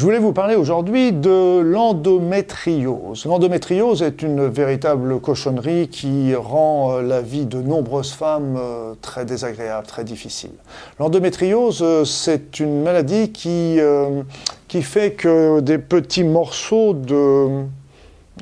Je 0.00 0.06
voulais 0.06 0.18
vous 0.18 0.32
parler 0.32 0.54
aujourd'hui 0.54 1.12
de 1.12 1.58
l'endométriose. 1.58 3.26
L'endométriose 3.26 4.00
est 4.00 4.22
une 4.22 4.46
véritable 4.46 5.20
cochonnerie 5.20 5.88
qui 5.88 6.34
rend 6.34 6.94
euh, 6.94 7.02
la 7.02 7.20
vie 7.20 7.44
de 7.44 7.60
nombreuses 7.60 8.12
femmes 8.12 8.56
euh, 8.58 8.94
très 9.02 9.26
désagréable, 9.26 9.86
très 9.86 10.04
difficile. 10.04 10.52
L'endométriose, 10.98 11.82
euh, 11.82 12.06
c'est 12.06 12.60
une 12.60 12.82
maladie 12.82 13.30
qui, 13.30 13.78
qui 14.68 14.80
fait 14.80 15.12
que 15.12 15.60
des 15.60 15.76
petits 15.76 16.24
morceaux 16.24 16.94
de 16.94 17.66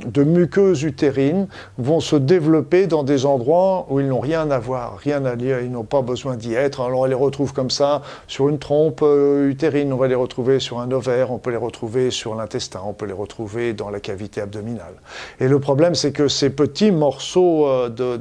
de 0.06 0.22
muqueuses 0.22 0.84
utérines 0.84 1.48
vont 1.76 2.00
se 2.00 2.16
développer 2.16 2.86
dans 2.86 3.02
des 3.02 3.26
endroits 3.26 3.86
où 3.90 4.00
ils 4.00 4.06
n'ont 4.06 4.20
rien 4.20 4.50
à 4.50 4.58
voir, 4.58 4.98
rien 4.98 5.24
à 5.24 5.34
lire, 5.34 5.60
ils 5.60 5.70
n'ont 5.70 5.84
pas 5.84 6.02
besoin 6.02 6.36
d'y 6.36 6.54
être. 6.54 6.80
Alors 6.80 7.00
on 7.00 7.04
les 7.04 7.14
retrouve 7.14 7.52
comme 7.52 7.70
ça 7.70 8.02
sur 8.26 8.48
une 8.48 8.58
trompe 8.58 9.00
euh, 9.02 9.48
utérine, 9.48 9.92
on 9.92 9.96
va 9.96 10.08
les 10.08 10.14
retrouver 10.14 10.60
sur 10.60 10.78
un 10.78 10.90
ovaire, 10.92 11.32
on 11.32 11.38
peut 11.38 11.50
les 11.50 11.56
retrouver 11.56 12.10
sur 12.10 12.34
l'intestin, 12.34 12.80
on 12.84 12.92
peut 12.92 13.06
les 13.06 13.12
retrouver 13.12 13.72
dans 13.72 13.90
la 13.90 14.00
cavité 14.00 14.40
abdominale. 14.40 14.94
Et 15.40 15.48
le 15.48 15.58
problème, 15.58 15.94
c'est 15.94 16.12
que 16.12 16.28
ces 16.28 16.50
petits 16.50 16.92
morceaux 16.92 17.66
euh, 17.66 17.88
de, 17.88 18.20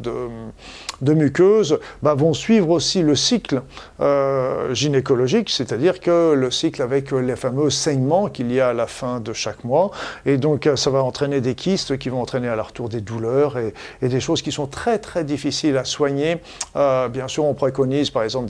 de, 1.01 1.13
muqueuses 1.13 1.79
bah, 2.01 2.15
vont 2.15 2.33
suivre 2.33 2.69
aussi 2.71 3.01
le 3.01 3.15
cycle 3.15 3.61
euh, 4.01 4.73
gynécologique, 4.73 5.49
c'est-à-dire 5.49 5.99
que 5.99 6.33
le 6.33 6.49
cycle 6.49 6.81
avec 6.81 7.11
les 7.11 7.35
fameux 7.35 7.69
saignements 7.69 8.29
qu'il 8.29 8.51
y 8.51 8.59
a 8.59 8.69
à 8.69 8.73
la 8.73 8.87
fin 8.87 9.19
de 9.19 9.33
chaque 9.33 9.63
mois, 9.63 9.91
et 10.25 10.37
donc 10.37 10.69
ça 10.75 10.89
va 10.89 11.03
entraîner 11.03 11.39
des 11.39 11.53
qui 11.75 12.09
vont 12.09 12.21
entraîner 12.21 12.47
à 12.47 12.55
leur 12.55 12.71
tour 12.71 12.87
des 12.87 13.01
douleurs 13.01 13.57
et, 13.57 13.73
des 14.01 14.19
choses 14.19 14.41
qui 14.41 14.51
sont 14.51 14.67
très 14.67 14.99
très 14.99 15.23
difficiles 15.23 15.77
à 15.77 15.83
soigner. 15.83 16.37
Euh, 16.75 17.09
bien 17.09 17.27
sûr, 17.27 17.43
on 17.43 17.53
préconise 17.53 18.09
par 18.09 18.23
exemple 18.23 18.47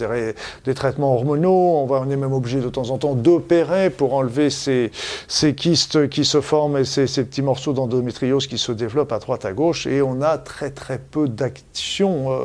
des, 0.63 0.73
traitements 0.75 1.15
hormonaux, 1.15 1.77
on, 1.77 1.85
va, 1.87 2.05
est 2.11 2.15
même 2.15 2.33
obligé 2.33 2.59
de 2.59 2.69
temps 2.69 2.91
en 2.91 2.97
temps 2.97 3.15
d'opérer 3.15 3.89
pour 3.89 4.13
enlever 4.13 4.49
ces, 4.49 4.91
ces, 5.27 5.55
kystes 5.55 6.09
qui 6.09 6.25
se 6.25 6.41
forment 6.41 6.77
et 6.77 6.85
ces, 6.85 7.07
petits 7.07 7.41
morceaux 7.41 7.73
d'endométriose 7.73 8.45
qui 8.45 8.57
se 8.57 8.71
développent 8.71 9.11
à 9.11 9.19
droite 9.19 9.45
à 9.45 9.53
gauche 9.53 9.87
et 9.87 10.01
on 10.01 10.21
a 10.21 10.37
très 10.37 10.69
très 10.69 10.99
peu 10.99 11.27
d'action 11.27 12.31
euh, 12.31 12.39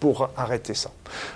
pour 0.00 0.28
arrêter 0.36 0.74
ça. 0.74 0.90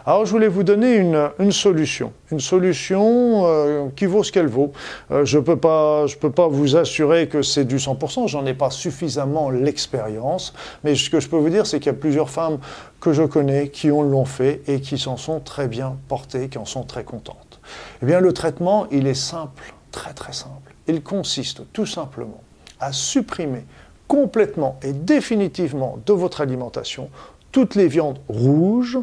Alors 0.04 0.26
je 0.26 0.32
voulais 0.32 0.48
vous 0.48 0.64
donner 0.64 0.96
une, 0.96 1.30
une 1.38 1.52
solution, 1.52 2.12
une 2.30 2.40
solution 2.40 3.46
euh, 3.46 3.86
qui 3.96 4.06
vaut 4.06 4.24
ce 4.24 4.32
qu'elle 4.32 4.48
vaut. 4.48 4.72
je 5.10 5.38
ne 5.38 5.42
peux, 5.42 5.56
peux 5.56 6.30
pas 6.30 6.48
vous 6.48 6.76
assurer 6.76 7.28
que 7.28 7.42
c'est 7.42 7.64
du 7.64 7.76
100%, 7.76 8.28
j'en 8.46 8.54
pas 8.54 8.70
suffisamment 8.70 9.50
l'expérience, 9.50 10.52
mais 10.84 10.94
ce 10.94 11.10
que 11.10 11.20
je 11.20 11.28
peux 11.28 11.36
vous 11.36 11.48
dire, 11.48 11.66
c'est 11.66 11.78
qu'il 11.78 11.92
y 11.92 11.94
a 11.94 11.98
plusieurs 11.98 12.30
femmes 12.30 12.58
que 13.00 13.12
je 13.12 13.22
connais 13.22 13.68
qui 13.68 13.88
l'ont 13.88 14.24
fait 14.24 14.62
et 14.66 14.80
qui 14.80 14.98
s'en 14.98 15.16
sont 15.16 15.40
très 15.40 15.68
bien 15.68 15.96
portées, 16.08 16.48
qui 16.48 16.58
en 16.58 16.64
sont 16.64 16.84
très 16.84 17.04
contentes. 17.04 17.60
Eh 18.02 18.06
bien, 18.06 18.20
le 18.20 18.32
traitement, 18.32 18.86
il 18.90 19.06
est 19.06 19.14
simple, 19.14 19.74
très 19.92 20.14
très 20.14 20.32
simple. 20.32 20.74
Il 20.86 21.02
consiste 21.02 21.62
tout 21.72 21.86
simplement 21.86 22.42
à 22.80 22.92
supprimer 22.92 23.64
complètement 24.08 24.78
et 24.82 24.92
définitivement 24.92 25.98
de 26.04 26.12
votre 26.12 26.40
alimentation 26.40 27.10
toutes 27.52 27.74
les 27.74 27.88
viandes 27.88 28.20
rouges 28.28 28.98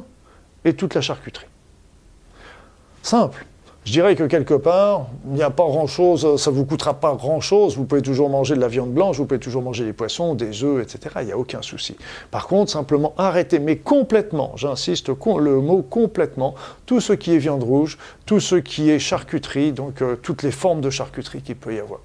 et 0.66 0.74
toute 0.74 0.96
la 0.96 1.02
charcuterie. 1.02 1.48
Simple. 3.04 3.46
Je 3.88 3.94
dirais 3.94 4.16
que 4.16 4.26
quelque 4.26 4.54
part, 4.54 5.06
il 5.28 5.36
n'y 5.36 5.44
a 5.44 5.50
pas 5.50 5.64
grand-chose, 5.64 6.36
ça 6.36 6.52
ne 6.52 6.56
vous 6.58 6.66
coûtera 6.66 6.96
pas 6.96 7.16
grand-chose. 7.16 7.78
Vous 7.78 7.86
pouvez 7.86 8.02
toujours 8.02 8.30
manger 8.30 8.54
de 8.54 8.60
la 8.60 8.68
viande 8.68 8.92
blanche, 8.92 9.16
vous 9.16 9.26
pouvez 9.26 9.40
toujours 9.40 9.62
manger 9.62 9.86
des 9.86 9.94
poissons, 9.94 10.36
des 10.36 10.62
œufs, 10.66 10.84
etc. 10.84 11.16
Il 11.22 11.28
n'y 11.28 11.32
a 11.32 11.38
aucun 11.38 11.62
souci. 11.62 11.96
Par 12.30 12.48
contre, 12.48 12.70
simplement 12.70 13.14
arrêtez, 13.18 13.60
mais 13.60 13.78
complètement, 13.78 14.52
j'insiste, 14.58 15.08
le 15.08 15.62
mot 15.62 15.84
complètement, 15.84 16.54
tout 16.86 17.00
ce 17.00 17.14
qui 17.14 17.34
est 17.34 17.38
viande 17.38 17.64
rouge, 17.64 17.98
tout 18.26 18.42
ce 18.42 18.56
qui 18.56 18.90
est 18.90 19.00
charcuterie, 19.00 19.72
donc 19.72 20.02
euh, 20.02 20.18
toutes 20.22 20.44
les 20.44 20.52
formes 20.52 20.82
de 20.82 20.90
charcuterie 20.90 21.42
qu'il 21.42 21.56
peut 21.56 21.74
y 21.74 21.80
avoir. 21.80 22.02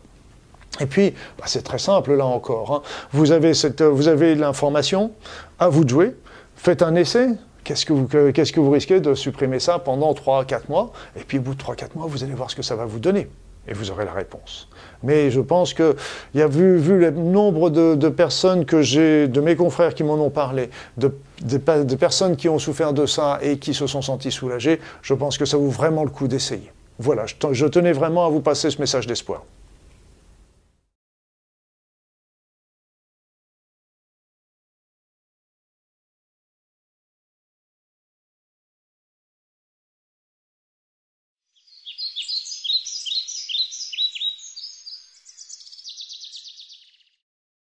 Et 0.79 0.87
puis, 0.87 1.15
bah, 1.37 1.47
c'est 1.47 1.63
très 1.63 1.79
simple 1.79 2.15
là 2.15 2.27
encore. 2.27 2.75
Hein. 2.77 2.83
Vous 3.11 3.33
avez, 3.33 3.55
cette, 3.55 3.83
vous 3.83 4.07
avez 4.07 4.37
l'information, 4.37 5.11
à 5.59 5.69
vous 5.69 5.83
de 5.83 5.89
jouer, 5.91 6.15
faites 6.55 6.83
un 6.83 6.95
essai, 6.95 7.31
Qu'est-ce 7.65 7.87
que, 7.87 7.93
vous, 7.93 8.07
qu'est-ce 8.07 8.53
que 8.53 8.61
vous 8.61 8.71
risquez 8.71 9.01
de 9.01 9.15
supprimer 9.15 9.61
ça 9.61 9.79
pendant 9.79 10.13
3-4 10.13 10.63
mois? 10.69 10.93
Et 11.17 11.21
puis 11.21 11.39
au 11.39 11.43
bout 11.43 11.55
de 11.55 11.63
3-4 11.63 11.91
mois, 11.95 12.07
vous 12.09 12.25
allez 12.25 12.35
voir 12.35 12.51
ce 12.51 12.57
que 12.57 12.63
ça 12.63 12.75
va 12.75 12.87
vous 12.87 12.99
donner. 12.99 13.29
Et 13.69 13.75
vous 13.75 13.93
aurez 13.93 14.05
la 14.05 14.13
réponse. 14.13 14.69
Mais 15.05 15.31
je 15.31 15.41
pense 15.41 15.73
que, 15.73 15.95
y 16.35 16.43
a 16.43 16.49
vu, 16.49 16.79
vu 16.79 16.99
le 16.99 17.13
nombre 17.13 17.71
de, 17.71 18.09
personnes 18.09 18.65
que 18.65 18.83
j'ai, 18.83 19.29
de 19.29 19.41
mes 19.41 19.55
confrères 19.55 19.95
qui 19.95 20.03
m'en 20.03 20.15
ont 20.15 20.31
parlé, 20.31 20.69
de, 20.97 21.15
de, 21.45 21.95
personnes 21.95 22.35
qui 22.35 22.49
ont 22.49 22.59
souffert 22.59 22.93
de 22.93 23.07
ça 23.07 23.39
et 23.41 23.59
qui 23.59 23.73
se 23.73 23.87
sont 23.87 24.03
senties 24.03 24.33
soulagées, 24.33 24.81
je 25.03 25.15
pense 25.15 25.39
que 25.39 25.45
ça 25.45 25.57
vaut 25.57 25.69
vraiment 25.69 26.03
le 26.03 26.11
coup 26.11 26.27
d'essayer. 26.27 26.73
Voilà, 26.99 27.25
je 27.27 27.67
tenais 27.67 27.93
vraiment 27.93 28.27
à 28.27 28.31
vous 28.31 28.41
passer 28.41 28.71
ce 28.71 28.81
message 28.81 29.07
d'espoir. 29.07 29.45